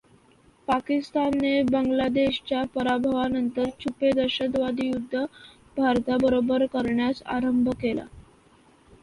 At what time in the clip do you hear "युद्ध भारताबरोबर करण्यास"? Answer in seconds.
4.87-7.21